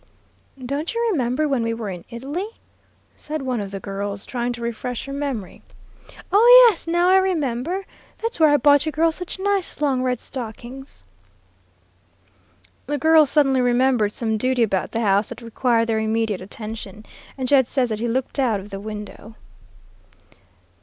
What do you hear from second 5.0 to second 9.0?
her memory. "'Oh, yes, now I remember; that's where I bought you